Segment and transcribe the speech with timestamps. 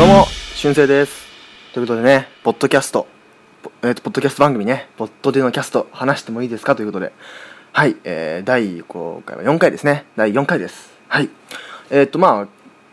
[0.00, 0.24] どうも、
[0.54, 1.26] 俊生です。
[1.74, 3.06] ということでね、ポッドキャスト、
[3.62, 7.12] ポえっ、と、ポッドキャスト番組ね、ポッドでのキャスト、話してもいいですかということで、
[7.74, 10.06] はい、えー、第、今回は4回ですね。
[10.16, 10.90] 第4回です。
[11.06, 11.28] はい。
[11.90, 12.48] えっ、と、まあ、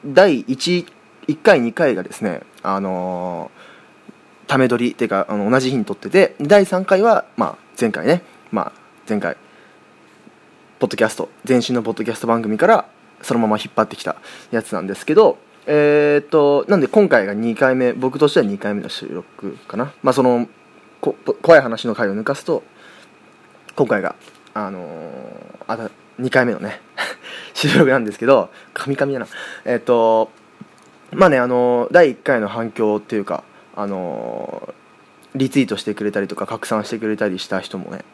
[0.06, 0.86] 第1、
[1.30, 8.22] 1回、2回がですね、あのー、ため撮りっていうか、あの、同じ日に撮ってて、第3回は、まあ、前回ね、
[8.52, 9.38] まあ、前回、
[10.80, 12.90] ポッドキャスト前身のポッドキャスト番組から
[13.22, 14.18] そのまま引っ張ってきた
[14.52, 15.38] やつなんですけど
[15.70, 19.94] えー、っとなんで今回が2回目僕としては2回目の収録かな。
[20.02, 20.48] まあその
[21.02, 22.64] こ怖い話の回を抜かすと
[23.76, 24.16] 今回が
[24.54, 26.82] あのー、あた2回目のね
[27.54, 29.28] 収録なんですけどカミカミだな。
[29.66, 30.32] えー、っと
[31.12, 33.44] まあねあの第1回の反響っていうか
[33.76, 34.74] あの
[35.36, 38.06] リツイートしてくれたりとか拡散してくれたりした人もね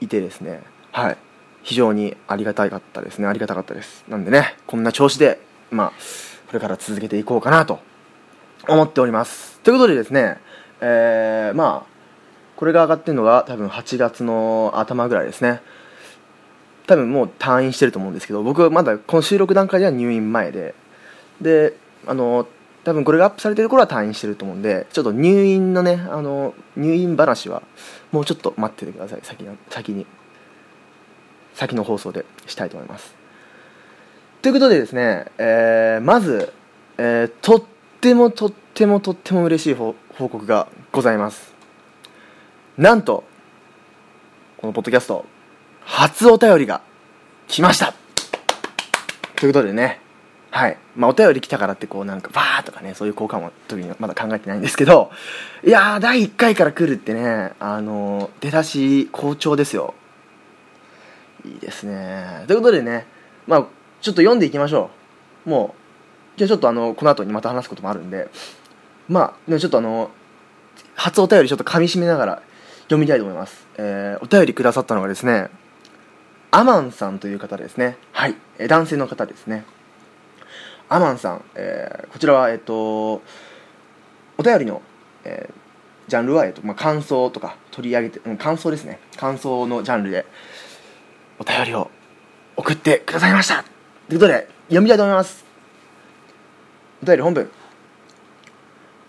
[0.00, 0.62] いてですね。
[0.90, 1.16] はい。
[1.62, 3.26] 非常にありがたかったですね。
[3.26, 4.04] ありがたかったです。
[4.08, 5.38] なんでねこんな調子で
[5.70, 5.92] まあ
[6.46, 7.80] これから続けていこうかなと
[8.68, 9.60] 思っております。
[9.60, 10.38] ということでですね
[10.80, 11.94] えー、まあ
[12.56, 15.60] これが上がってるのが多分8月の頭ぐらいですね。
[16.86, 20.74] 多分もう退院してると思うんですけど僕はまだこの収録段階では入院前で。
[21.40, 22.46] であの
[22.84, 27.62] 多分これがアップされてる頃は退院してると思うんでちょっと入院のねあの入院話は
[28.12, 29.20] もうちょっと待っててください。
[29.22, 30.06] 先先に
[31.54, 33.23] 先の放送でしたいと思います。
[34.44, 36.52] ということでですね、えーまず、
[36.98, 37.62] えーとっ
[38.02, 41.54] てもとってもとっても嬉しい報告がございます。
[42.76, 43.24] なんと
[44.58, 45.24] このポッドキャスト
[45.80, 46.82] 初お便りが
[47.48, 47.94] 来ました。
[49.36, 50.02] ということでね
[50.50, 50.76] はい。
[50.94, 55.10] まあ、お便り来たからってこうなんかバーとかねそういう効果も時にまだ考えてないんですけど
[55.66, 59.94] いやー第1回から来るってねあのー出だし好調ですよ。
[61.46, 62.44] いいですね。
[62.46, 63.06] ということでね
[63.46, 64.90] まあちょっと読んでいきましょ
[65.46, 65.48] う。
[65.48, 65.74] も
[66.36, 68.28] うじゃあちょっとあのこの後にまた話すこともあるんで。
[69.08, 70.10] まあでもちょっとあの
[70.94, 72.42] 初お便りちょっと噛み締めながら
[72.82, 75.48] 読みたいと思います、えーお便りくださったのがですね
[76.50, 77.96] アマンさんという方ですね。
[78.12, 79.64] はい、え男性の方ですね。
[80.88, 83.22] アマンさん、えーこちらはえっ、と
[84.36, 84.82] お便りの、
[85.24, 85.54] えー
[86.06, 88.98] ジャンルは、えっとまあ、感想とか取り上げて、うん、感想ですね。
[89.16, 90.26] 感想のジャンルで
[91.38, 91.90] お便りを
[92.56, 93.73] 送ってくださいました。
[94.06, 95.46] ということで読みたいと思います。
[97.02, 97.50] お便り本文。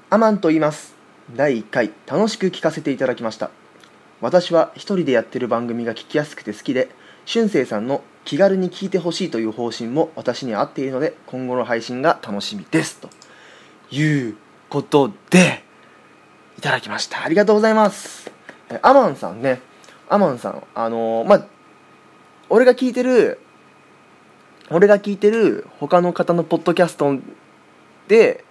[0.09, 0.95] アマンと言います。
[1.35, 3.51] 第1回楽しく聞かせていただきました。
[4.21, 6.87] 私は一人でやってる番組が聞きやすくて好きで
[7.25, 13.01] 俊生さんの気軽に聞いてほしいという方針も私に合っているので今後の配信が楽しみです。
[13.01, 13.09] と
[13.91, 14.37] いう
[14.69, 15.65] ことで
[16.57, 17.21] いただきました。
[17.21, 18.31] ありがとうございます。
[18.81, 19.59] アマンさんね。
[20.07, 21.47] アマンさんあのーまあ
[22.47, 23.39] 俺が聞いてる
[24.71, 27.17] 俺が聞いてる他の方のポッドキャスト
[28.07, 28.43] で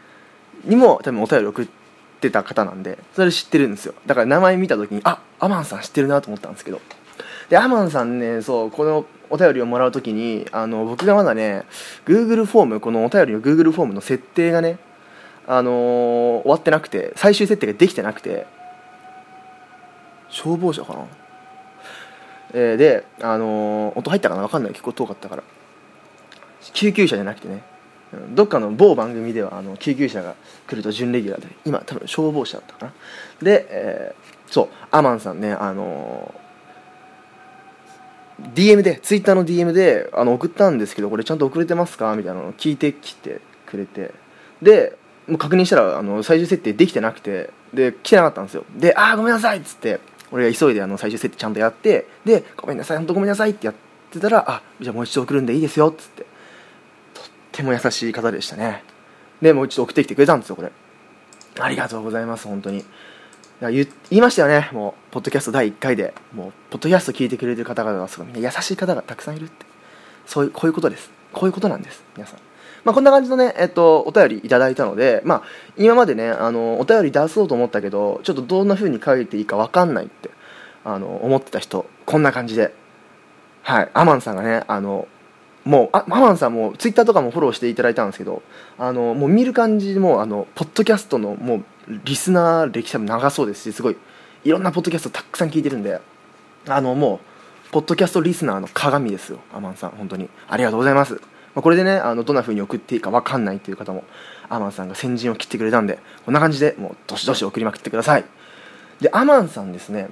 [0.65, 1.69] にも多分お便り送っ
[2.21, 3.95] てた方なんでそれ知ってるんですよ。
[4.07, 6.81] だから名前見た時にあアマンさん知ってるなと思ったんですけど。
[7.51, 11.65] でアマンさんねそうこのお便りをもらう時にあの僕がまだね
[12.07, 14.79] Google フォームこのお便りの Google フォームの設定がね
[15.47, 18.47] あのー終わってなくて最終設定ができてなくて
[20.31, 21.07] 消防車かな？
[22.55, 24.43] えーで、あのー音入ったかな？
[24.43, 24.73] 分かんない。
[24.73, 25.43] 結構遠かったから。
[26.73, 27.63] 救急車じゃなくてね
[28.35, 30.35] どっかの某番組ではあの救急車が
[30.69, 32.93] 来ると準レギュラーで今多分消防車だったかな。
[33.43, 36.45] で、えーそうアマンさんねあのー
[38.55, 42.15] DM でツイッターの DM であの送ったんですけどこれちゃんと送れてますか？
[42.17, 44.13] みたいなのを聞いてきてくれて。
[44.63, 44.97] で
[45.27, 48.65] もう確認したらあの最終設定できてなくてで来てなかったんですよ。
[48.77, 49.99] で「ああごめんなさい」っつって
[50.31, 53.75] 俺が急いであの最終設定ちゃんとやってで「ごめんなさい本当ごめんなさい」ってやっ
[54.11, 56.27] てたら「あじゃあもう一度送るんでいいですよ」っつって。
[57.55, 58.83] っても優しい方でしたね。
[59.41, 60.73] でもう一度送ってきてくれたんですよこれ。
[61.61, 62.85] ありがとうございます本当に。
[63.61, 66.13] 言いましたよねもうポッドキャスト第1回で。
[66.35, 69.65] もうポッドキャスト聞いてくれてる方々がすごいみんな優しい方がたくさんいるって。
[70.27, 71.11] そういうこういうことです。
[71.33, 72.41] こういうことなんです皆さん。
[72.85, 75.43] まあこんな感じのねえっとお便りいただいたのでまあ
[75.77, 80.31] 今までねあのお便り出そうと思ったけどちょっとどんな風に書いていいか分かんないって
[80.85, 82.75] あの思ってた人こんな感じで。
[83.63, 83.91] はい。
[83.95, 85.09] アマンさんがねあの
[85.65, 88.43] もうあアマンさんもツイッターとかもフォローしていただいたんですけど
[88.79, 91.65] あのもう見る感じもあのポッドキャストのもう
[92.05, 93.97] リスナー歴多分長そうですしすごい
[94.45, 96.01] いろんなポッドキャストたくさん聞いてるんで
[96.69, 97.21] あのも
[97.69, 100.29] うポッドキャストリスナーの鏡ですよアマンさん本当に。
[100.49, 101.21] ありがとうございます、ま
[101.57, 104.05] あ、これでねあのどんな風に送っていいか分かんないっていう方も
[104.51, 108.25] アマンさんが先陣を切ってくれたんでこんな感じでもうどしどし送りまくってください。
[109.01, 110.09] でアマンさんですね。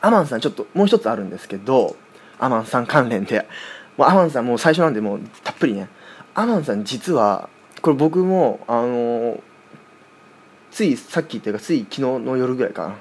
[0.00, 1.96] アマンさんちょっともう一つあるんですけど
[2.38, 3.46] アマンさん関連で。
[3.96, 5.88] もうアマンさんもう最初なんでもうたっぷりね。
[6.34, 7.48] アマンさん実は
[7.82, 9.42] これ僕もあの
[10.70, 12.96] ついさっきっていうかつい昨日の夜ぐらいかな。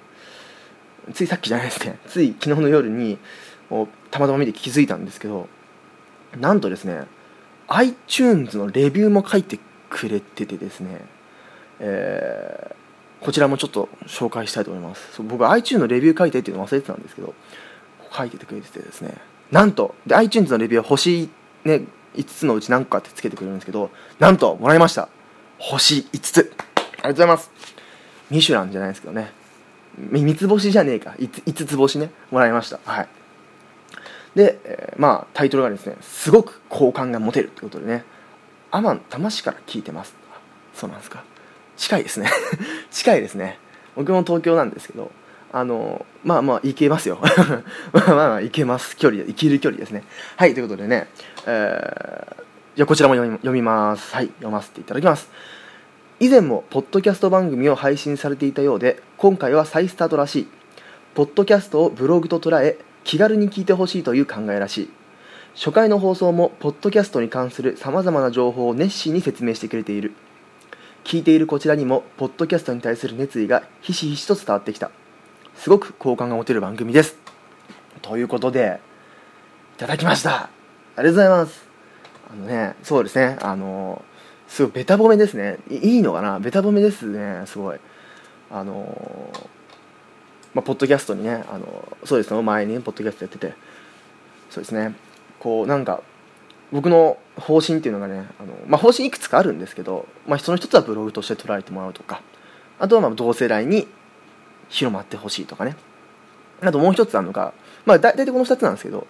[1.14, 2.00] ついさっきじゃないですね。
[2.08, 3.18] つい昨日の夜に
[4.12, 5.48] たまたま見て気づいたんですけど
[6.40, 7.06] なんとですね
[7.68, 9.60] iTunes のレビューも書いて
[9.90, 11.02] くれててですね、
[11.80, 15.22] えー、こちらもちょっと紹介したいと思います。
[15.22, 17.34] 僕 iTunes のレビュー書いてっていうの忘れてたんですけど
[18.12, 19.16] 書いててくれててですね。
[19.52, 21.30] なんとで iTunes のレビューは星、
[21.64, 21.84] ね、
[22.16, 25.10] 5つのうち何個かってつけてくれるんですけどなんともらいました。
[25.58, 26.40] 星5つ。
[26.40, 27.52] ありがとうございます。
[28.30, 29.32] ミシュランじゃないですけどね。
[29.98, 31.16] 三つ星じゃねえか。
[31.20, 32.12] 5, つ星ね。
[32.32, 32.80] もらいました。
[32.86, 33.08] はい。
[34.36, 38.04] で、えー、まあタイトルがですねすごく好感が持てるということでね。
[38.72, 40.14] アマン魂から聞いてます。
[40.76, 41.24] そうなんですか。
[41.76, 42.30] 近いですね。
[42.92, 43.60] 近いですね。
[43.96, 45.12] 僕も東京なんですけど
[45.52, 47.20] あのまあまあ行けますよ。
[47.94, 50.04] まあまあ行けます距離行ける距離ですね。
[50.38, 51.08] はいということでね、
[51.46, 52.44] えー、
[52.76, 54.14] じゃあこちらも読み読みます。
[54.14, 55.30] はい読ませていただきます。
[56.20, 60.48] 以前もポッドキャスト番組を配信されていたようで今回は再スタートらしい。
[61.16, 64.90] ポッドキャストをブログと捉え気軽に聞いてほしいという考えらしい。
[65.56, 70.14] 初回の放送もポッドキャストに関するさまざまな情報を熱心に説明してくれている。
[71.04, 74.92] 聞いているこちらにもポッドキャストに対する熱意がひしひしと伝わってきた。
[75.60, 77.18] すごく好感が持てる番組です。
[78.02, 78.80] ということで
[79.76, 80.44] いただきました。
[80.44, 80.50] あ
[80.96, 81.68] りがとうございます。
[82.32, 83.38] あのねそうですね。
[83.42, 84.02] あの
[84.48, 85.58] すごいベタ褒めですね。
[85.70, 86.40] いいのかな？
[86.40, 87.44] ベタ褒めですね。
[87.46, 87.80] すごい。
[88.50, 89.34] あの
[90.54, 92.42] まあ、ポッドキャストにねあのそうですね。
[92.42, 93.54] 前に、ポッドキャストやってて。
[94.50, 94.96] そうですね。
[95.42, 96.02] こうなんか
[96.72, 102.22] 僕の方針っていうのがねあの、まあ、方針いくつかあるんですけど、まあ、その一つはブログとして捉えてもらうとか。
[102.80, 103.90] あとはまあ同世代に
[104.70, 105.76] 広まってほしいとかね。
[106.62, 107.54] あともう一つあるのが、
[107.86, 109.08] まあ、大体この2つなんですけど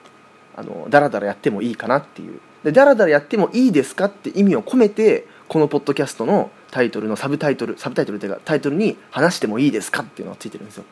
[0.56, 2.40] あのダラダラやってもいいかなっていう。
[2.64, 10.84] でダラダラやってもいいですかって意味を込めてこのポッドキャストのタイトルのサブタイトルサブタイトルっていうかタイトルに話してもいいですかっていうのがついてるんですよ。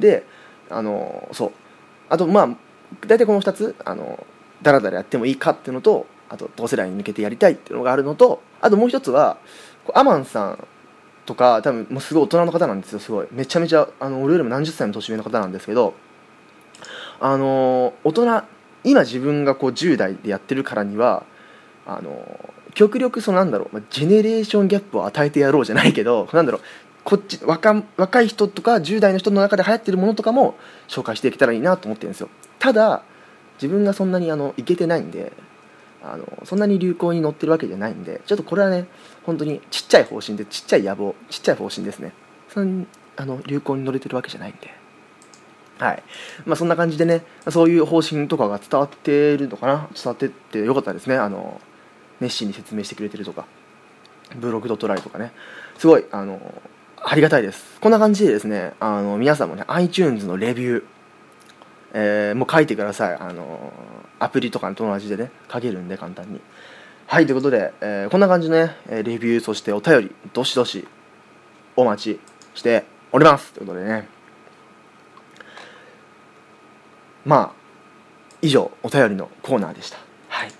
[0.00, 0.24] で
[0.70, 1.52] あのそう。
[2.08, 2.48] あとまあ
[3.06, 4.26] 大体この2つあの
[4.62, 9.36] ダラダラやってもいいかっていうのとあと同世代に向けてやりたいっていうのがあるのとあともう一つは
[9.94, 10.66] アマンさん
[11.26, 13.26] とか多分もうすごい大人の方なんですよすごい。
[13.32, 15.94] めちゃめちゃあの俺よりも何十歳も年上の方なんですけど
[17.20, 18.42] あの大人
[18.84, 21.24] 今自分がこう10代でやってるからには
[21.86, 26.60] あの極力そのなんだろうジェネレーションギャップを与えてやろうじゃないけど なんだろう
[27.04, 30.56] こっち若若い人とか10代の人の中で流行ってるものとかも
[30.88, 32.28] 紹介していけたらいいなと思ってるんですよ。
[32.58, 33.02] ただ
[33.60, 35.32] 自分がそんなにあのいけてないんで
[36.12, 38.86] あのそんなに流行に乗ってるわけじゃないんでちょっとこれはね
[39.24, 42.12] 本当にちっちゃい方針でちっちゃい野望ちっちゃい方針ですね。
[42.48, 42.86] そん
[43.16, 44.70] あの流行に乗れてるわけじゃないんで。
[45.78, 46.02] はい。
[46.44, 49.88] まあそんな感じでねそういう方針とかが伝わってるのかな？
[49.94, 51.16] 伝わってってよかったですね。
[51.16, 51.60] あの
[52.20, 53.46] 熱心に説明してくれてるとか
[54.36, 55.32] ブログドトライとかね。
[55.78, 56.40] すごいあの
[57.04, 57.78] ありがたいです。
[57.80, 60.84] こんな感じでですねあの皆さんもね iTunes のレビュー
[61.98, 63.14] えー、もう書いてください。
[63.14, 63.72] あの
[64.18, 66.40] アプリとかの友達でね書けるんで簡単に。
[67.06, 70.88] はいということで、えー、こんな感じのねレビューそしてお便りどしどし
[71.76, 72.20] お待ち
[72.54, 73.52] しております。
[73.52, 74.08] ということでね。
[77.24, 77.66] まあ
[78.42, 79.98] 以上お便りのコーナーでした。
[80.28, 80.52] はい。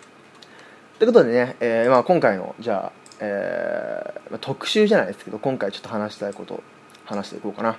[0.98, 6.62] ということでね、えーまあ、今回のじゃあ、えー、特集じゃないですけど今回ちょっと話したいこと
[7.04, 7.76] 話していこうかな。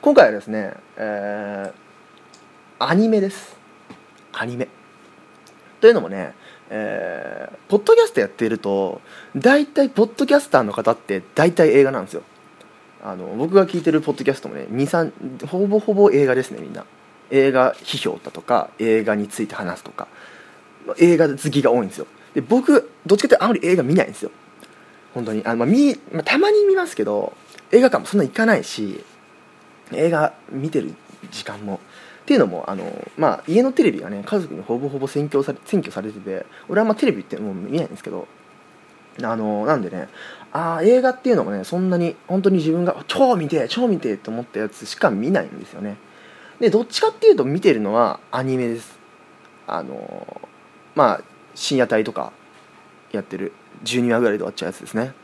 [0.00, 3.59] 今回はですね、えー、アニメです。
[4.32, 4.68] アニメ。
[5.80, 6.34] というのもね
[6.72, 9.00] えー、ポッドキャストやっていると
[9.36, 12.22] 大体ポッドキャスターの方って大体映画なんですよ。
[13.02, 16.86] あの僕が聞いてるポッドキャストもね23ほぼほぼ映画ですねみんな。
[17.32, 20.08] 映画批評だとか映画について話すとか
[20.98, 22.06] 映画好きが多いんですよ。
[22.34, 24.30] で僕どっちかっていうとあまり映画見ないんですよ。
[25.12, 25.42] 本当に。
[25.44, 27.32] あの、まあ見まあ、たまに見ますけど
[27.72, 29.04] 映画館もそんな行かないし
[29.92, 30.94] 映画見てる
[31.32, 31.80] 時間も
[32.30, 32.84] っていうのもあの、
[33.18, 38.28] まあ、家のテレビがね家族にほぼほぼ占拠され占拠されてて俺はあんまテレビってもう見ないんですけど
[39.20, 40.08] あのなんでね
[40.52, 45.96] あ映画っていうのもねそんなに本当に自分が超見て超見てって思ったやつしか見ないんですよね。
[46.60, 48.96] でどっちかっていうと見てるのはアニメです。
[49.66, 50.40] あの
[50.94, 51.22] まあ
[51.56, 52.32] 深夜帯とか
[53.10, 55.14] やってる12話ぐらいで終わっちゃうやつですね。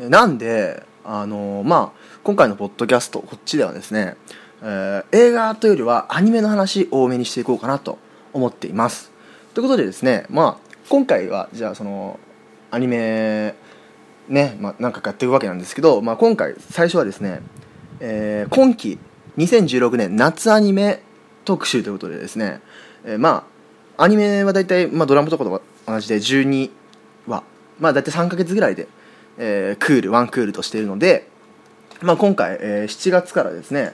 [0.00, 4.16] なんであのまあ今回のポッドキャストこっちではですね
[4.62, 7.98] えー、映画というよりはアニメの話多めにしていこうかなと
[8.32, 9.10] 思っています。
[9.54, 12.18] ということでですねまあ今回はじゃあその
[12.70, 13.54] アニメ
[14.28, 17.40] ね、まあ、何回かやっていくわけなんですけど、まあ、今回最初はですね、
[17.98, 18.98] えー、今期
[19.38, 21.02] 2016年夏アニメ
[21.44, 22.60] 特集ということでですね、
[23.04, 23.46] えー、ま
[23.96, 26.70] あアニメは大体、まあ、ドラマとかと同じで12
[27.26, 27.42] 話
[27.78, 28.88] まあ大体3ヶ月ぐらいで、
[29.36, 31.30] えー、クールワンクールとしているので
[32.02, 33.92] まあ、今回、えー、7月からですね、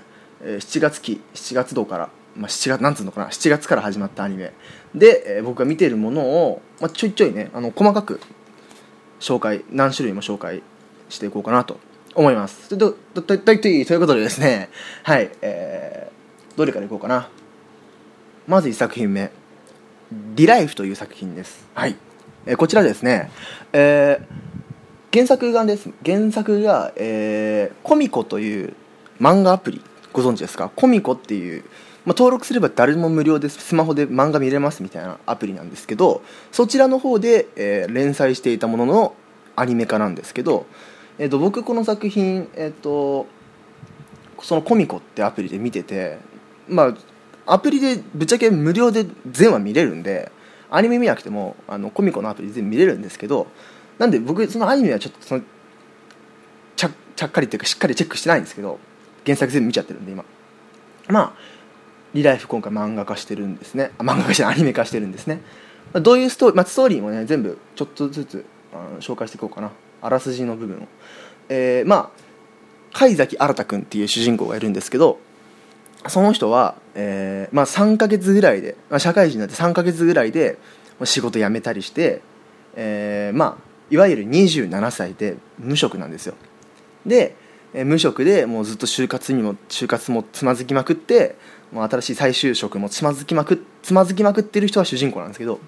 [0.55, 4.53] 7月期7月度から、まあ、7月なんつうのかな7月から始まったアニメ。
[4.95, 8.21] で、えー、僕が見ているものを、まあ、ちょいちょいねあの細かく
[9.21, 10.63] 紹介何種類も紹介
[11.09, 11.81] していこうかなと
[12.15, 12.69] 思います。
[12.69, 14.71] ととととということでですね。
[15.03, 17.29] はい、えー、どれからいこうかな。
[18.47, 19.31] まず1作品目
[20.37, 21.67] 「リライフ」という作品です。
[21.75, 21.97] はい、
[22.47, 23.31] えー、こちらですね。
[23.73, 24.47] えー
[25.17, 28.75] 原作がです原作が、えー、コミコという
[29.19, 29.83] 漫画アプリ
[30.17, 30.71] ご存知ですか？
[30.75, 31.63] コミコっていう、
[32.07, 39.15] まあ、登録すれば誰も無料でスマホで漫画見れますみたいなアプリなんですけどそちらの方で、えー、連載していたものの
[39.57, 40.65] アニメ化なんですけど、
[41.19, 43.27] えーと、僕この作品、えーと、
[44.41, 46.19] そのコミコってアプリで見てて
[46.67, 46.95] ま
[47.47, 50.33] あアプリでぶっちゃけ無料で全話見れるんで
[50.71, 53.49] アニメ見なくてもあのコミコのアプリで全部見れるんですけど
[53.99, 55.43] なんで僕そのアニメはちょっとその
[56.75, 58.79] ちゃちゃっかりっていうかしっかりチェックしてないんですけど
[59.27, 60.25] 原作全部見ちゃってるんで今。
[61.09, 61.33] まあ
[62.15, 63.91] リライフ今回漫画化してるんですね。
[63.99, 65.41] あ漫画化してアニメ化してるんですね。
[65.93, 69.71] どういうストーリー、まあ、ストーリーもね全部ちょっとずつあの紹介していこうかな。
[70.03, 70.81] あらすじの部分を。
[71.49, 72.11] えー、まあ
[72.93, 75.19] 貝崎新君っていう主人公がいるんですけど
[76.09, 80.59] その人は、えーまあ、3か月ぐらいで、まあ、社会人になって3か月ぐらいで
[81.05, 82.23] 仕事辞めたりして、
[82.75, 86.35] えー、まあいわゆる27歳で無職なんですよ。
[87.05, 87.37] で
[87.75, 91.37] 無職でもうずっと就活にも就活もつまずきまくって
[91.73, 95.61] もう新しい再就職もつまずきまくつまずきまくってる人は主人公なんですけど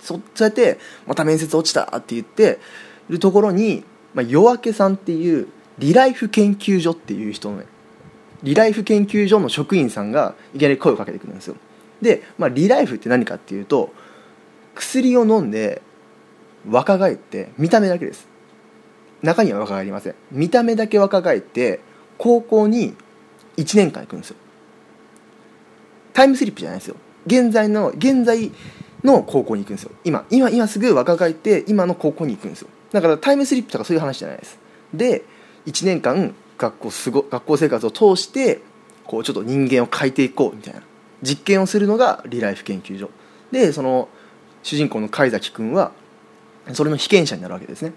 [0.00, 2.58] そそうやってまた面接落ちたって言って
[3.08, 7.66] いるところに、まあ、夜明けさんっていうリライフ研究所っていう人のね
[8.42, 11.56] リライフ研究所の職員さんがいきなり声をかけてくるんですよ。
[12.02, 13.90] で、まあ、リライフって何かっていうと
[14.74, 15.80] 薬を飲んで
[16.68, 18.28] 若返って見た目だけです。
[19.24, 20.14] 中には若返りません。
[20.30, 21.80] 見た目だけ若返って
[22.18, 22.94] 高校に
[23.56, 24.36] 1年間行くんですよ。
[26.12, 26.96] タイムスリップじゃないですよ。
[27.26, 28.52] 現在の現在
[29.02, 29.92] の高校に行くんですよ。
[30.04, 32.68] 今今今すぐ若返って今の高校に行くんですよ。
[32.92, 34.58] だからタイムスリップとかそういう話じゃないです。
[34.92, 35.24] で
[35.66, 38.60] 1年間学校すご学校生活を通して
[39.04, 40.82] こうちょっと人間を変えていこうみたいな。
[41.22, 43.08] 実験をするのがリライフ研究所。
[43.50, 44.08] でその
[44.62, 45.92] 主人公の貝崎君は
[46.72, 47.94] それの被験者になるわけですね。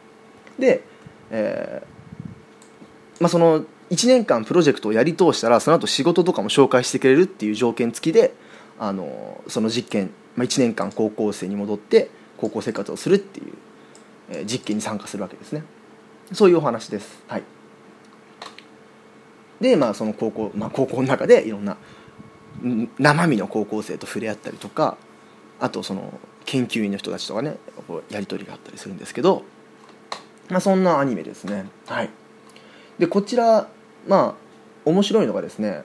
[0.60, 0.84] で、
[1.32, 1.98] えー
[3.20, 8.34] まあ、その1年間プロジェクトをやり通したらその後仕事とかも紹介してくれるっていう条件付きで
[8.80, 13.54] あのその実験、まあ、1年間高校生に戻って高校生活をするっていう、
[14.30, 15.64] えー、実験に参加するわけですね。
[16.34, 17.24] そういうお話です。
[17.28, 17.44] はい。
[19.62, 21.78] でまあその高校、まあ、高校の中でいろんな
[23.00, 24.98] 生身の高校生と触れ合ったりとか
[25.60, 27.58] あとその研究員の人たちとかね
[28.10, 29.44] やり取りがあったりするんですけど、
[30.50, 31.66] まあ、そんなアニメですね。
[31.88, 32.10] はい。
[33.00, 33.68] でこちら
[34.08, 34.36] まあ
[34.86, 35.84] 面白いのがですね、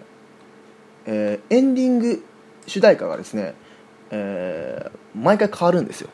[1.06, 2.24] えー、エンディング
[2.66, 3.54] 主題歌がですね、
[4.10, 6.08] えー、毎回変わるんですよ。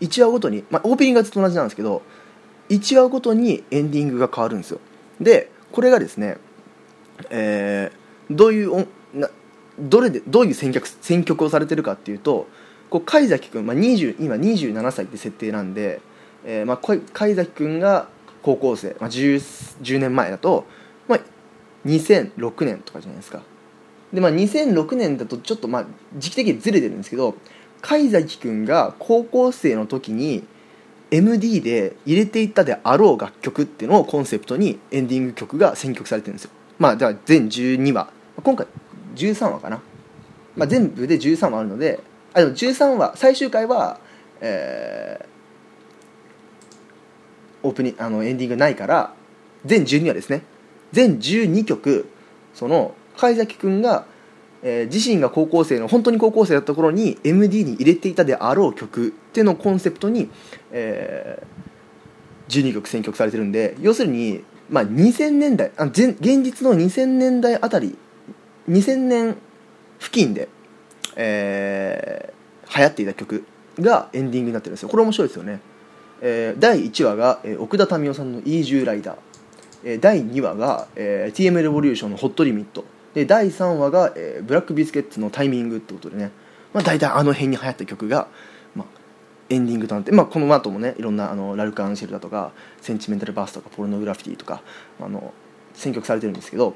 [0.00, 2.02] 1話ごとに、まあ、オープニングがずっと同じなんですけど
[2.68, 4.80] 1話ごとにエンディングが変わるんですよ。
[5.20, 6.36] でこれがですね、
[7.30, 9.30] えー、どういうな
[9.78, 12.48] どれでどういう選曲選曲をされてるかっていうと
[12.90, 16.00] こう貝崎君、まあ、20今27歳って設定なんで、
[16.44, 16.76] えーまあ、
[17.12, 18.08] 貝崎君が
[18.42, 20.66] 高校生、まあ10、10, 年前だと、
[21.08, 21.20] まあ、
[21.86, 23.42] 2006年とかじゃないですか。
[24.12, 25.86] で、まあ、2006年だとちょっとまあ
[26.16, 27.34] 時期的にずれてるんですけど
[27.80, 30.44] 貝崎君が高校生の時に
[31.10, 36.50] MD で入れていったであろう楽曲っていうのをコンセプトにエンディング曲が選曲されてるんですよ。
[36.78, 38.08] まあだから全12話。
[38.42, 38.66] 今回
[39.14, 39.80] 13話かな、
[40.56, 42.00] まあ、全部で13話あるので
[42.32, 44.00] あでも13話最終回は、
[44.40, 45.33] えー、
[47.64, 49.12] オープニングあのエンディングないから
[49.64, 50.42] 全12話ですね。
[50.92, 52.08] 全12曲
[52.54, 54.06] その貝崎君が、
[54.62, 60.30] えー、自身が高校生の本当に高校生だった頃に MD に入れていたであろう曲っていうのをコンセプトに、
[60.70, 67.98] えー、12曲選曲されてるんで要するに、まあ、2000年代あ現実の2000年代あたり
[68.68, 69.36] 2000年
[69.98, 70.48] 付近で
[71.16, 73.46] えー、流行っていた曲
[73.80, 74.88] がエンディングになってるんですよ。
[74.88, 75.60] これ面白いですよね、
[76.26, 79.16] えー、第1話が、えー、奥田民生さんの「イージューライダー」
[79.84, 86.30] えー、第2話が、えー、TM レボリューションの「ホットリミット」で第3話が、えー、ブラックビスケッツの「タイミング」ってことでね、
[86.72, 88.26] まあ、大体あの辺に流行った曲が、
[88.74, 88.86] まあ、
[89.50, 94.62] エンディングとなって、まあ、この後もねいろんなあのラルク・アンシェルだとかセンチメンタル・バースとかポルノグラフィティとか
[95.02, 95.34] あの
[95.74, 96.74] 選曲されてるんですけど。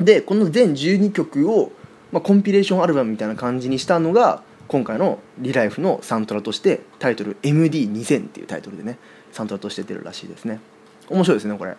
[0.00, 1.70] でこの全12曲を
[2.14, 8.98] まあ、コンピレーションアルバムみたいな感じにしたのが今回の「リライフ」のサントラとしてタイトル「MD2000」っていうタイトルでね
[9.32, 10.60] サントラとして出るらしいですね。
[11.08, 11.76] 面白いですねこれ。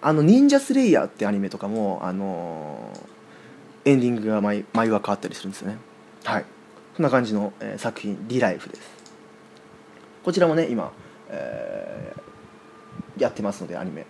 [0.00, 2.92] あの忍者スレイヤーってアニメとかもあの
[3.84, 5.78] エンディングが毎毎話変わったりするんですよね。
[6.24, 6.44] はい。
[6.96, 8.82] そんな感じの、えー作品「リライフ」です。
[10.24, 10.92] こちらもね今、
[11.30, 12.28] えー
[13.22, 14.06] やってますのでアニメ。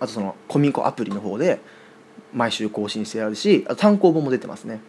[0.00, 1.60] あとそのコミコアプリの方で
[2.32, 4.80] 毎週更新してあるしあと単行本も出てますね。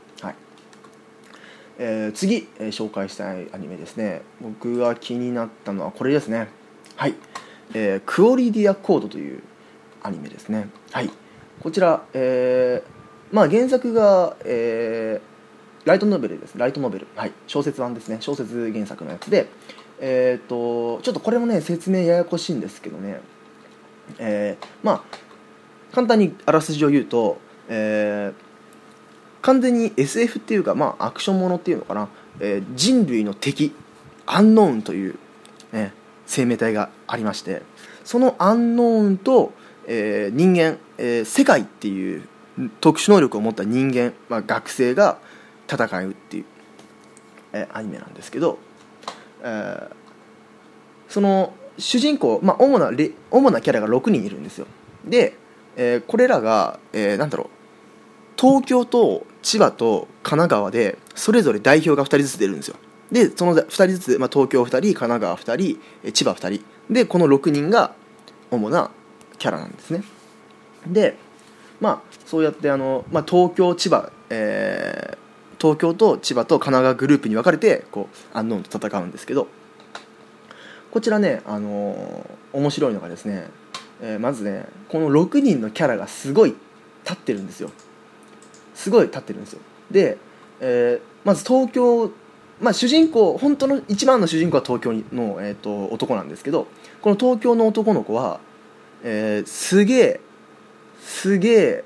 [1.80, 4.22] えー次、えー紹介したいアニメですね。
[4.42, 6.50] 僕が気になったのはこれですね。
[6.96, 7.16] はい、
[7.74, 9.44] えークオリディアコードという
[10.04, 10.70] アニメですね。
[10.92, 11.10] はい。
[11.62, 15.38] こちら、えーまあ原作が、えー
[15.88, 16.58] ライトノベルです。
[16.58, 18.18] ライトノベル、はい、小説版ですね。
[18.20, 19.48] 小説原作のやつで。
[20.00, 23.22] えっ、とちょっとこれもね説明ややこしいんですけどね。
[24.20, 25.18] えーまあ
[25.94, 28.47] 簡単にあらすじを言うと、えー
[29.48, 32.10] 完全に SF っていうか、まあ、アクションものっていうのかな、
[32.42, 33.74] えー人類の敵
[34.26, 35.16] アンノーンという、
[35.72, 35.94] ね、
[36.26, 37.62] 生命体がありまして
[38.04, 39.54] そのアンノーンと、
[39.88, 42.28] えー人間、えー世界っていう
[42.82, 45.18] 特殊能力を持った人間、まあ、学生が
[45.72, 46.46] 戦うっていう、
[47.54, 48.60] えーアニメなんですけど、
[49.44, 49.90] えー
[51.08, 52.92] その主人公、まあ、主な
[53.32, 54.68] 主なキャラが6人いるんですよ。
[55.06, 55.38] で、
[55.78, 57.57] えーこれらが、えーなんだろう
[58.40, 62.76] 東京と千葉と神奈川でそれぞれ代表が2人ずつ出るんですよ。
[63.12, 66.66] でその2人ずつ、まあ、東京2人神奈川2人千葉2人。
[66.90, 67.94] でこの6人が
[68.52, 68.92] 主な
[69.38, 70.04] キャラなんですね。
[70.86, 71.18] で
[71.80, 75.18] まあそうやってあの、まあ、東京千葉、えー
[75.60, 79.48] 東京と千葉と神奈川グループに分かれてこうアンノーンと戦うんですけど。
[80.92, 83.50] こちらね、あのー面白いのがですね、
[84.02, 86.56] えーまずねこの6人のキャラがすごい
[87.04, 87.72] 立ってるんですよ。
[88.78, 89.60] すごい立ってるんですよ。
[89.90, 90.18] で、
[90.62, 92.10] えーまず東京
[92.62, 96.68] まあ主人公本当の一番の主人公は東京の、えー、と男なんですけど
[97.02, 98.40] この東京の男の子は、
[99.04, 100.20] えーすげえ
[101.02, 101.84] すげえ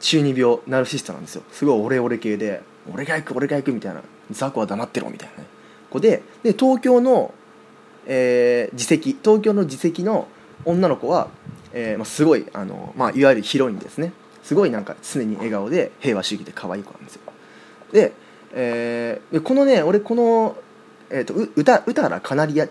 [0.00, 1.42] 中二病ナルシストなんですよ。
[1.50, 5.48] すごいオレオレ系で俺が行く俺が行くみたいな雑魚は黙ってろみたいなね。
[5.90, 7.32] 子でで東京の、
[8.06, 10.28] えー自責東京の自責の
[10.64, 11.28] 女の子は、
[11.72, 14.12] えーまあ、すごいあの、まあ、いわゆるヒロインですね。
[14.46, 17.20] すごいなんか常に笑顔で平和主義で可愛い子なんですよ。
[17.92, 18.12] で,、
[18.52, 20.56] えーこのね俺この、
[21.10, 22.68] えー、とう歌うたらカナリアっ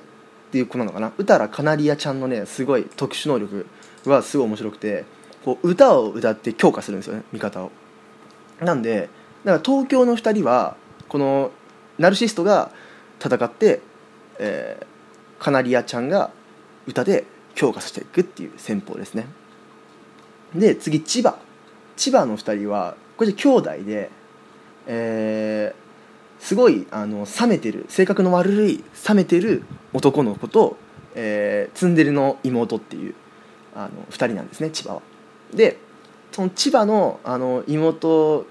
[0.52, 1.12] ていう子なのかな？
[1.18, 3.66] うたらカナリアちゃんのねすごい特殊能力
[4.06, 5.04] はすごい面白くて
[5.44, 7.72] こう歌を歌って強化するんですよね味方を。
[8.62, 9.10] なんで
[9.44, 10.78] だから東京の2人は
[11.10, 11.52] この
[12.00, 12.72] ナルシストが
[13.20, 13.82] 戦って、
[14.40, 14.86] えー
[15.38, 16.32] カナリアちゃんが
[16.88, 19.28] 歌で強化していくっていう戦法ですね。
[20.56, 21.38] で次千葉。
[21.96, 24.10] 千葉の2人はこれで兄弟で、
[24.88, 25.86] えー
[26.38, 30.78] すごいあの冷めてる性格の悪い冷めてる男の子と、
[31.16, 33.16] えーツンデレの妹っていう
[33.74, 35.02] あの2人なんですね千葉は。
[35.54, 35.78] で
[36.32, 38.46] その千葉のあの妹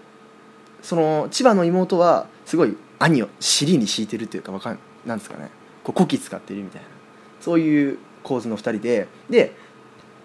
[0.82, 5.50] その千葉の妹はすごい兄を尻に敷いてるっていうかわかんなんですかね。
[5.82, 6.88] ここき使ってるみたいな。
[7.40, 9.08] そういう構図の2人で。
[9.28, 9.52] で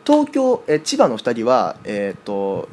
[0.05, 2.67] 東京え千葉の2人は、えー、と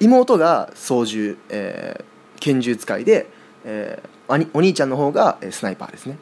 [0.00, 2.10] 妹が操縦、えー
[2.42, 3.26] 拳銃使いで、
[3.64, 6.16] えーお兄ちゃんの方がスナイパーですね。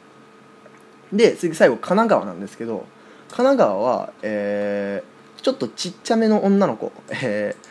[1.13, 2.85] で次最後神奈川なんですけど
[3.29, 7.69] 神奈川は、えーちょっとちっちゃめの女の子、えー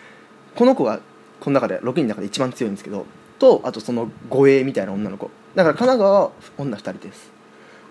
[0.59, 1.01] この子が
[1.41, 3.05] この中で6人の中で一番強いんですけど
[3.39, 5.31] とあとその護衛みたいな女の子。
[5.55, 7.31] だから神奈川は女2人です。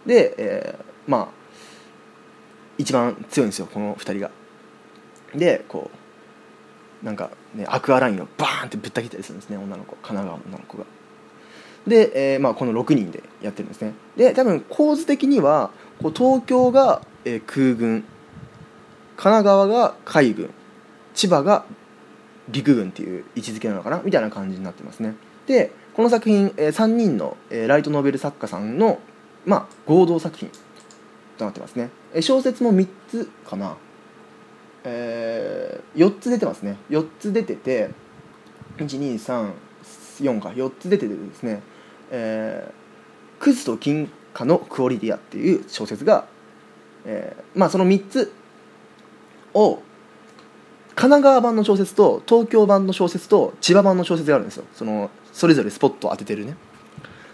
[0.05, 1.27] で、えーまあ
[2.79, 4.31] 一番強いんですよこの2人が。
[5.35, 5.97] でこう
[7.03, 9.95] なんか、ね、アクアラインをバーンってぶった切ったりするんですね女の子。
[9.97, 10.85] 神奈川の女の子が。
[11.85, 13.93] で、えーまあ、この6人でやってるんですね。
[14.17, 18.03] で多分構図的にはこう東京が、えー空軍
[19.15, 20.51] 神奈川が海軍
[21.15, 21.65] 千葉が
[22.49, 25.15] 陸軍っていう位置づけなのかなみたいな感じになってますね。
[25.47, 28.99] でこの作品、え3人の、えーライトノベル作家さんの、
[29.45, 30.51] まあ、合同作品
[31.37, 33.77] となってますね、えー小説も3つかな、
[34.89, 36.77] え4つ出てますね。
[36.89, 37.89] 4つ出てて
[38.77, 40.49] 1234か。
[40.49, 41.61] 4つ出ててですね
[42.11, 42.87] 「えー
[43.39, 46.25] クズと金貨のクオリティア」っていう小説が、
[47.05, 48.31] えーまあその3つ
[49.53, 49.81] を
[50.95, 54.63] 神奈川版の小説と東京版の小説と千葉版の小説があるんですよ。
[54.73, 56.55] そのそれぞれスポットを当ててるね。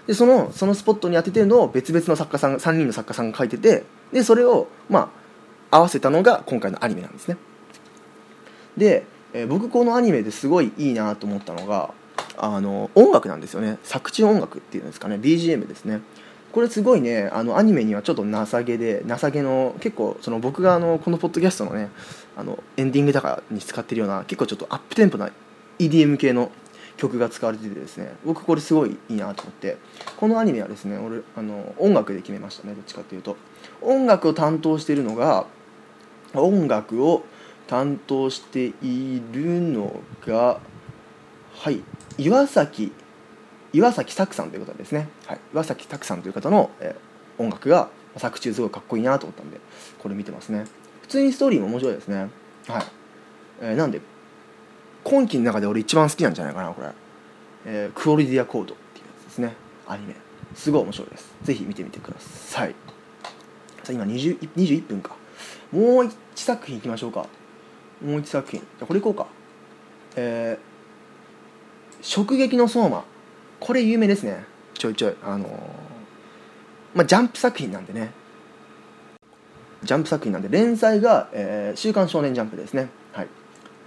[0.08, 5.23] でそのそのスポットに当ててるのを別々の作家さん3人の作家さんが書いててでそれをまあ
[5.74, 7.38] 合わせたのが今回のアニメなんですね。
[8.78, 11.92] で、えー僕このアニメですごいいいなと思ったのが
[12.38, 13.80] あの音楽なんですよね。
[13.84, 15.16] 作中音楽っていうんですかね。
[15.16, 16.02] BGM ですね。
[16.52, 21.90] これすごいねあのアニメにはちょっと情けで情けの結構その僕があのこのポッドキャストのね
[22.38, 25.32] あのエンディングとかに使ってるような結構ちょっとアップテンポな
[25.80, 26.52] EDM 系の
[26.98, 28.16] 曲が使われててですね。
[28.24, 29.78] 僕これすごいいいなと思って。
[30.18, 32.76] このアニメはですね俺あの音楽で決めましたね。
[32.76, 33.36] どっちかっていうと。
[33.82, 35.48] 音楽を担当してるのが
[36.42, 37.24] 音楽を
[37.68, 40.60] 担当しているのが
[41.54, 41.82] はい
[42.18, 42.92] 岩崎
[43.72, 49.60] 岩崎拓さんという方ですね、はい、岩崎拓さんという方の、えー、音楽が作中すごいかっこいいなと思ったんで
[50.00, 50.66] これ見てますね。
[51.02, 52.30] 普通にストーリーも面白いですね。
[52.68, 52.84] はい、
[53.62, 54.02] えー、なんで
[55.04, 56.90] 今期の中で俺一番好きなんじゃないかなこれ、
[57.66, 59.56] えー、クオリティアコードっていうやつですね。
[59.88, 60.16] アニメ。
[60.56, 61.34] すごい面白いです。
[61.44, 62.76] ぜひ見てみてください。
[63.84, 65.16] さあ今21分か。
[65.74, 67.26] もう1作品いきましょうか。
[68.00, 68.60] もう1作品。
[68.60, 69.26] じゃこれいこうか。
[70.16, 73.04] えー、直撃の相馬。
[73.60, 74.46] これ有名ですね。
[74.76, 75.16] ちょいちょい。
[75.24, 75.50] あのー、
[76.94, 78.12] まあジャンプ作品なんでね。
[79.84, 80.50] ジャンプ作品なんで。
[80.50, 82.90] 連載が「えー、週刊少年ジャンプ」ですね。
[83.12, 83.28] はい。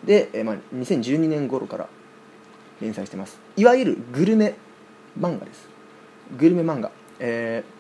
[0.05, 1.89] で、えーまあ、2012年頃から
[2.81, 3.39] 連載してます。
[3.57, 4.57] いわゆるグルメ
[5.17, 5.69] 漫画です。
[6.37, 6.91] グルメ漫画。
[7.21, 7.76] えー、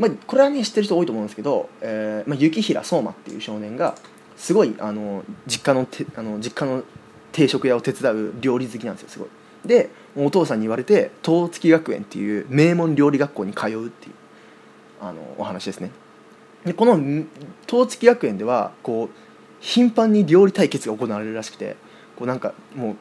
[0.00, 3.94] まあ、これはね知ってる人多いと思うんですけど、えーまあ、雪平相馬っていう少年が
[4.36, 6.82] すごいあの実家のてあの実家の
[7.32, 9.28] 定食屋を手伝う料理好きなんですよすごい。
[9.66, 14.14] でお父さんに言われて東月学園っていう名門料理学校に通うっていう
[15.02, 15.90] あのお話ですね。
[16.64, 16.96] でこの
[17.66, 19.16] 東月学園ではこう
[19.60, 21.76] 頻繁に料理対決が行われるらしくて
[22.16, 22.96] こうなんかもう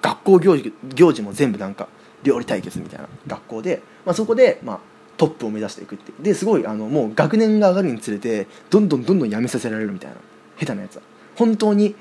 [0.00, 1.88] 学校行事行事も全部なんか
[2.22, 4.78] 料理対決みたいな学校で、まあ、そこで、まあ、
[5.22, 10.16] トップを目指していくってですごいあのもう学年が上がるにつれてどんどんどんどん辞めさせられるみたいな
[10.58, 11.02] 下手なやつは。
[11.36, 11.94] 本当に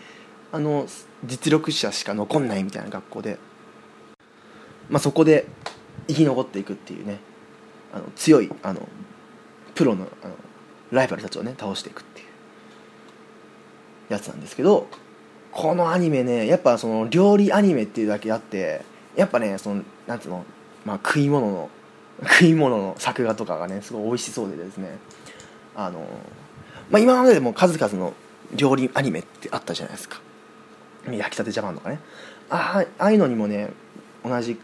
[0.51, 0.87] あの
[1.23, 3.37] 実力者しか残んないみたいな学校で、
[4.89, 5.45] まあ、そこで
[6.07, 7.19] 生き残っていくっていうね。
[7.93, 8.87] あの強いあの
[9.75, 10.33] プロのあの
[10.91, 14.87] ライバルたちをね倒していくっていうやつなんですけど
[15.51, 18.81] このアニメねやっぱその料理アニメっていうだけあって
[19.15, 20.43] やっぱねそのなんつうの、
[20.85, 21.69] まあ、食い物の
[22.23, 24.97] 食い物の作画とかがねすごい美味しそうでですね。
[25.75, 25.99] あの、
[26.89, 28.13] まあ、今まででも数々の
[28.55, 30.19] 料理アニメってあったじゃないですか。
[31.09, 31.99] 焼きたてジャパンとかね。
[32.49, 33.71] あああいうのにもね
[34.23, 34.59] 同じ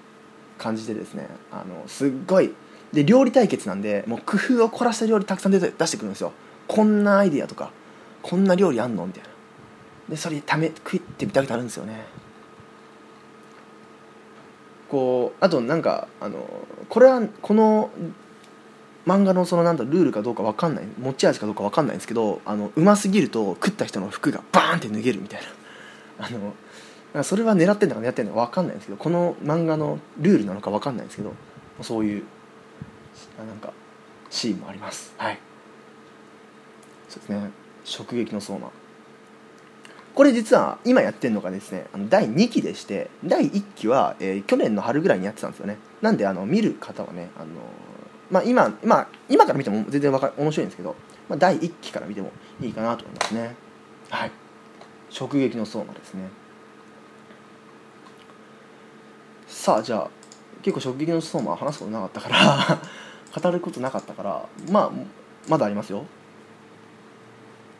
[0.57, 2.53] 感じでですねあのすっごい
[2.93, 6.33] で料理対決なんでもう工夫を凝らした料理たくさん出出してくるんですよ。
[6.67, 7.71] こんなアイディアとか
[8.21, 9.29] こんな料理あんのみたいな。
[10.09, 12.05] でそれため食ってみたくなるんですよね。
[14.89, 16.47] こうあとなんかあの
[16.89, 17.89] これはこの
[19.05, 25.47] 漫画のそのなんだルールかどうか分かんない持ち味かどうか分かんないんですけどあのうますぎると食った人の服がバーンって脱げるみたいな。
[26.27, 31.31] あのそれは狙ってんだか狙ってんだか分かんないんですけどこの漫画のルールなのか分かんないんですけど
[31.81, 32.23] そういう
[33.37, 33.71] なんか
[34.29, 35.13] シーンもあります。
[35.17, 35.39] はい。
[37.07, 37.51] そうですね。
[37.97, 38.69] 直撃の相馬。
[40.17, 45.77] これ実は今やってるのがですね第2期でして第1期は、えー、去年の春ぐらいにやってたんですよね。
[46.01, 47.45] なんであの見る方はねあの、
[48.31, 50.95] まあ今、今今から見ても全然わか面白いんですけど、
[51.29, 53.55] まあ、第1期から見てもいいかなと思いますね。
[54.09, 54.31] はい。
[55.15, 56.29] 直撃の相馬ですね。
[59.47, 60.09] さあじゃあ
[60.63, 62.81] 結構直撃の相馬話すことなかったから
[63.39, 64.91] 語ることなかったからまあ
[65.47, 66.05] まだありますよ。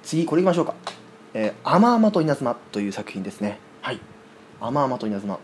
[0.04, 0.76] 次これいきましょうか。
[1.40, 3.60] えー、甘々と稲妻という作品ですね。
[3.84, 4.00] はい。
[4.60, 5.38] 甘々と稲妻。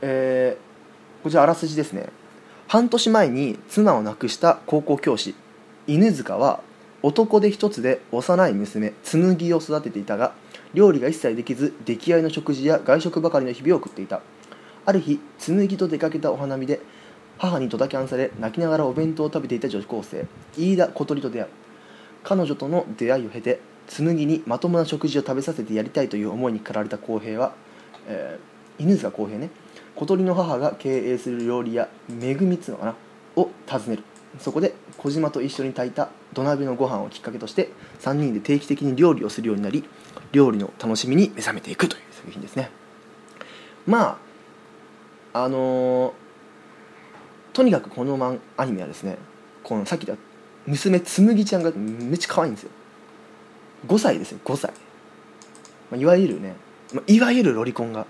[0.00, 2.08] えー、こちらあらすじですね。
[2.68, 5.34] 半年前に妻を亡くした高校教師
[5.86, 6.62] 犬塚は
[7.02, 10.32] 男手一つで幼い娘紬を育てていたが
[10.72, 14.22] 料理が一切できず出来合いの食事や外食ばかりの日々を送っていた。
[14.86, 16.80] ある日紬と出かけたお花見で
[17.36, 21.50] 母にドタキャンされ泣きながらお弁当を食べていた女子高生飯田小鳥と出会う。
[22.22, 27.54] 彼女との出会いを経て紬にまともな食事を食べさせてやりたいという思いに駆られた浩平は、
[28.06, 29.50] えー、犬塚浩平ね
[29.94, 32.94] 小鳥の母が経営する料理屋めぐみつのかな
[33.36, 34.02] を訪ねる。
[34.40, 37.70] そこで小島と一緒に炊いた土鍋のご飯をきっかけとして
[38.00, 39.84] 3人で定期的に料理をするようになり
[40.32, 42.70] 料理の楽しみに目覚めていくという作品ですね。
[43.86, 44.18] ま
[45.32, 46.12] ああのー、
[47.52, 49.18] とにかくこのマンアニメはですね
[49.62, 50.24] このさっき言った
[50.66, 52.70] 娘紬ちゃんがめっちゃ可愛いんですよ。
[53.86, 54.72] 5歳ですよ5歳、
[55.90, 56.54] まあ、いわゆるね、
[56.92, 58.06] まあ、いわゆるロリコンが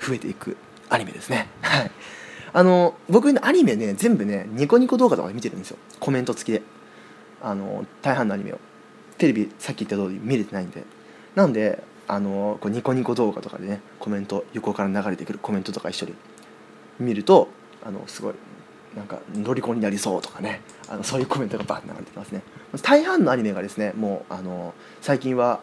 [0.00, 0.56] 増えていく
[0.90, 1.48] アニメですね。
[1.60, 1.90] はい。
[2.52, 5.78] あの僕アニメね全部ねニコニコ動画とかで見てるんですよ。
[6.00, 6.62] コメント付きで。
[7.42, 8.58] あの大半のアニメを。
[9.18, 10.84] テレビさっき言った通り見れてないんで。
[11.34, 16.14] なんであのこうニコニコ動画とかでねコメント横から流れてくるコメントとか一緒に
[16.98, 17.48] 見ると
[17.84, 18.34] あのすごい
[18.96, 20.62] なんかロリコンになりそうとかね。
[20.88, 22.42] あのそういうコメントがバーッと流れてきますね
[22.82, 25.60] 大半のアニメがですねもうあの最近は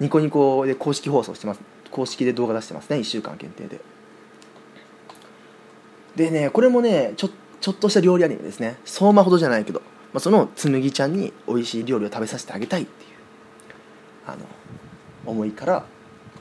[0.00, 1.60] ニコニコで公式放送してます。
[1.90, 2.96] 公式で動画出してますね。
[2.96, 3.80] 1週間限定で。
[6.16, 8.76] でねこれもねちょちょっとした料理アニメですね。
[8.84, 9.80] 相馬ほどじゃないけど、
[10.12, 13.10] まあ、その紬ちゃんに美味しい料理を食べさせてあげたいっていう
[14.26, 14.38] あの
[15.24, 15.84] 思いから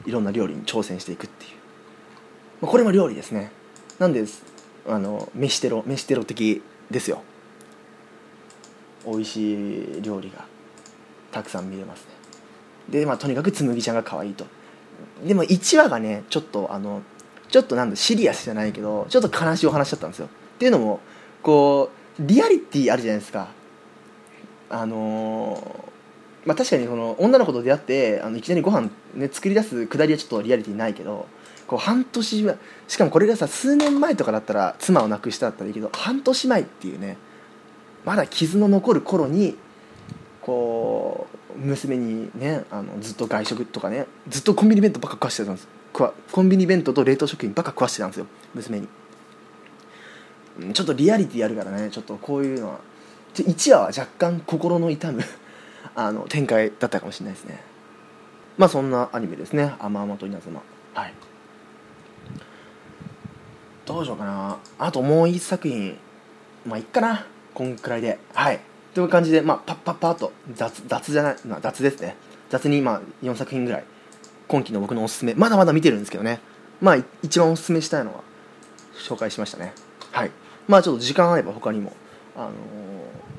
[0.06, 1.52] いろんな料理に挑戦していくっていう、
[2.62, 3.52] まあ、これも料理ですね。
[4.00, 4.26] なんで
[4.88, 7.24] あの飯テロ飯テロ的ですよ。
[9.06, 10.46] 美味しい料理が
[11.32, 12.16] たくさん見れますね。
[12.90, 14.46] でまあとにかく紬ちゃんが可愛いと。
[15.26, 17.02] でも1話がねちょっとあの
[17.50, 20.28] ちょっとなんだシリアスじゃないけどちょっと悲しいお話だったんですよ。
[20.28, 21.00] っていうのも
[21.42, 23.50] こうリアリティあるじゃないですか。
[24.70, 25.86] あの、
[26.46, 31.28] まあ確かにその女の子と出会ってあのいきなりご飯ね作り出すくだりはちょっとリアリティないけど
[31.68, 32.46] こう半年
[32.88, 37.18] しかもこれがさ数年前とかだったら妻を亡くしただったらいいけど半年前っていうね
[38.06, 39.58] まだ傷の残る頃に
[40.42, 45.68] こう娘にねあのずっと外食とかねずっとコンビニ弁当ばっか食わしてたんです。
[46.32, 48.88] コンビニ弁当と冷凍食品ばっか食わしてたんですよ娘に。
[50.74, 52.80] ちょっとリアリティあるからねちょっとこういうのは。
[53.34, 55.22] 1話は若干心の痛む
[55.94, 57.62] あの展開だったかもしれないですね。
[58.58, 60.62] まあそんなアニメですね「あまあまと稲妻」
[60.94, 61.14] はい。
[63.86, 64.58] どうしようかな。
[64.80, 65.98] あともう1作品。
[66.66, 67.26] まあいっかな。
[67.56, 68.20] こんくらいで。
[68.34, 68.60] はい。
[68.94, 72.18] という感じでまあパッパッパッと雑雑じゃないまあ雑ですね。
[72.50, 73.84] 雑に今4作品ぐらい。
[74.50, 75.34] 今期の僕のおすすめ。
[75.34, 76.42] まだまだ見てるんですけどね。
[76.82, 78.22] まあ一番おすすめしたいのは
[79.08, 79.74] 紹介しましたね。
[80.12, 80.32] はい。
[80.68, 81.94] まあちょっと時間あれば他にも
[82.36, 82.54] あのー、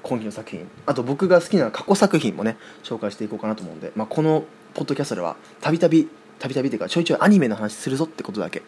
[0.03, 0.67] 今期の作品。
[0.87, 8.63] あと僕が好きな過去作品もね紹介していこうかなと思うんで、まあ、このポッドキャストではたびたびたびたびというかちょいちょいアニメの話するぞってことだけ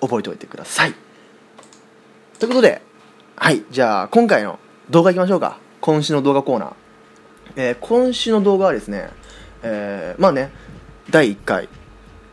[0.00, 0.94] 覚えておいてください。
[2.38, 2.80] ということで
[3.36, 3.62] はい。
[3.70, 4.58] じゃあ今回の
[4.90, 5.58] 動画いきましょうか。
[5.80, 6.72] 今週の動画コーナー、
[7.56, 9.08] えー、今週の動画はですね、
[9.62, 10.50] えー、まあね
[11.08, 11.70] 第1回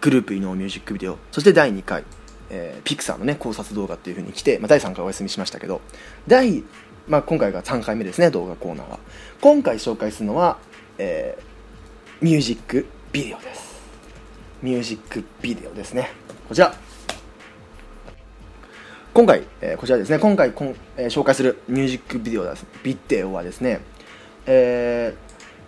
[0.01, 1.17] グループ異能ミュージックビデオ。
[1.31, 2.03] そして第2回、
[2.49, 5.79] えー、ピクサーのね考察動画っていう風に来て、まあ、第3回お休みしましたけど。
[6.27, 6.63] 第、
[7.07, 8.99] まあ、今回が3回目ですね動画コーナーは。
[9.39, 10.57] 今回紹介するのは、
[10.97, 13.79] えー、ミュージックビデオです。
[14.61, 16.09] ミュージックビデオですね。
[16.49, 16.75] こちら。
[19.13, 23.81] 今回、えー、こちらですね今回こん、えー、紹介するミュージックビデオですビデオはですね、
[24.45, 25.13] え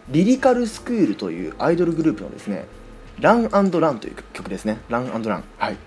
[0.10, 2.66] ー、リリカルスクールというアイドルグループのですね
[3.20, 4.80] ランランという曲ですね。
[4.90, 5.44] ランラン。
[5.58, 5.78] はい。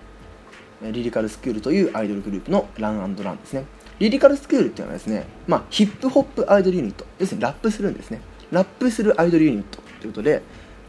[0.81, 3.65] リリカルスクールというアイドルグループのランランですね。
[3.99, 7.05] リリカルスクールっていうのはですね、まあ、ヒップホップアイドルユニット。
[7.19, 8.21] 要するにラップするんですね。
[8.51, 10.41] ラップするアイドルユニットということで、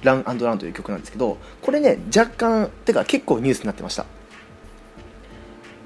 [0.03, 4.07] ランランという曲なんですけど、これね、若干、てか結構ニュースになってました。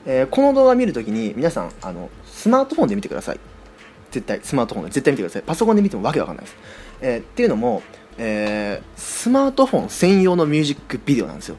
[0.04, 3.40] えー、この動画見るときに皆さんあのスマートフォンで見てください。
[4.10, 4.92] 絶対スマートフォンで。
[4.92, 5.42] 絶対見てください。
[5.42, 6.56] パソコンで見てもわけわかんないです、
[7.00, 7.82] えー、っていうのも
[8.18, 11.56] えー、スマートフォン専用のミュージックビデオなんですよ。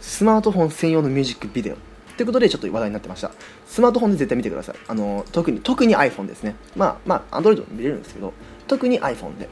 [0.00, 1.76] スマートフォン専用のミュージックビデオ。
[2.16, 3.32] ということでちょっと話題になってました。
[3.66, 4.76] スマートフォンで絶対見てください。
[4.86, 6.54] あの特に特に iPhone ですね。
[6.76, 8.32] まあまあ Android も見れるんですけど
[8.68, 9.48] 特に iPhone で。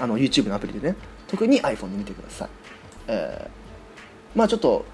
[0.00, 0.96] あの YouTube のアプリでね。
[1.28, 2.48] 特に iPhone で見てください、
[3.08, 4.84] えー、まあちょっと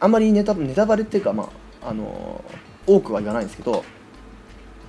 [0.00, 1.48] あんまりネタネタバレっていうかまあ
[1.86, 2.44] あの
[2.86, 3.84] 多くは言わないんですけど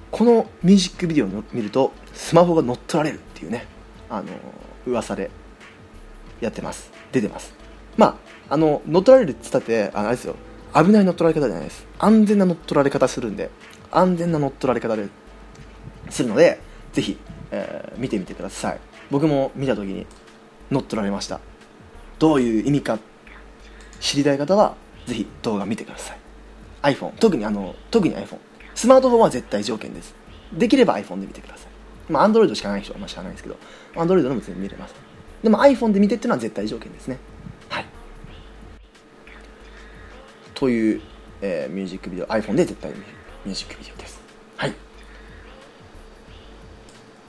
[0.10, 3.68] このミュージックビデオを見るとスマホが乗っ取られるっていうね
[4.10, 4.28] あの
[4.86, 5.30] 噂で
[6.42, 6.92] やってます。
[7.12, 7.54] 出てます。
[7.98, 10.36] まああの乗っ取られるっつったってああれですよ。
[10.74, 11.86] 危ない乗っ取られ方じゃないです。
[12.00, 13.50] 安全な乗っ取られ方するんで
[13.92, 15.08] 安全な乗っ取られ方で
[16.10, 16.60] するので
[16.94, 17.18] ぜひ、
[17.52, 18.80] えー、見てみてください。
[19.12, 20.06] 僕も見た時に
[20.72, 21.40] 乗っ取られました。
[22.20, 22.98] どういう意味か
[24.00, 26.17] 知りたい方はぜひ動画見てください。
[26.92, 28.38] iPhone 特にあの特に iPhone
[28.76, 30.16] スマートフォンは絶対条件です
[30.54, 31.78] できれば iPhone で見てください
[32.10, 33.58] まあ、Android しかない人はまあ知らないですけど、
[33.96, 34.96] Android でも別に見れます。
[35.44, 37.18] でも iPhone で見てっていうのは絶対条件ですね。
[37.70, 37.86] はい。
[40.54, 41.02] という、
[41.42, 43.04] えー、ミュージックビデオ、iPhone で絶対見る
[43.46, 44.22] ミュージックビデオです。
[44.56, 44.74] はい。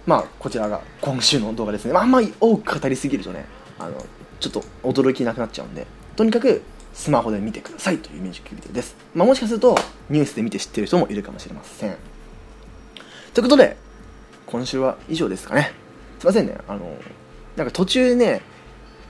[0.07, 1.95] まあ、こちらが今週の動画ですね。
[1.95, 3.47] あ、あんまり多く語りすぎるとね、
[3.79, 4.05] あの、
[4.41, 8.97] ちょっと驚きなくなっちゃうんで、とにかくスマホで見てくださいというミュージックビデオです。
[9.15, 9.77] まあ、もしかすると
[10.11, 11.97] ニュースで見て知ってる人もいるかもしれません。
[13.35, 13.77] ということで、
[14.47, 15.73] 今週は以上ですかね。
[16.19, 16.59] すいませんね。
[16.67, 16.97] あの、
[17.57, 18.43] なんか途中ね、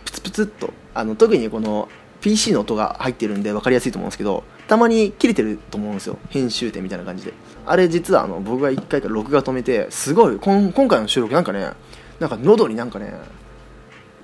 [0.05, 1.89] プツプツっと、あの、特にこの
[2.21, 6.19] PC の音が入ってるんで分かりやすいと思うんですけど、たまに切れてると思うんですよ。
[6.29, 7.33] 編集点みたいな感じで。
[7.65, 11.73] あれ実はあの、僕が1回から録画止めて、すごい、今回の収録なんかね、
[12.19, 13.15] なんか喉になんかね、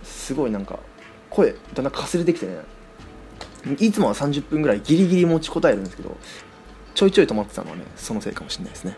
[0.03, 0.79] すごいなんか、
[1.31, 2.59] 声、だんだんかすれてきてね、
[3.79, 6.17] いつもは30分ぐらいギリギリ持ちこたえるんですけど、
[6.95, 8.97] ちょいちょい止まってたのはね、そのせいかもしれないですね。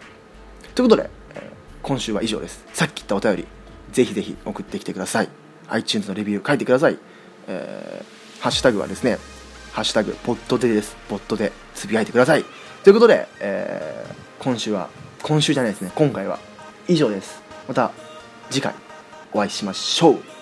[0.75, 1.43] ということで、えー
[1.83, 2.65] 今週は以上です。
[2.73, 3.47] さっき言ったお便り
[3.93, 5.29] ぜひぜひ送ってきてください。
[5.69, 6.99] iTunes のレビュー書いてください、
[7.47, 9.19] えーハッシュタグはですね
[9.73, 10.97] ハッシュタグポットでです。
[11.09, 12.45] ポットでつぶやいてください。
[12.83, 14.91] ということで、えー今週は
[15.23, 16.39] 今週じゃないですね今回は
[16.89, 17.41] 以上です。
[17.69, 17.93] また
[18.51, 18.75] 次回
[19.33, 20.36] お会いしましょう。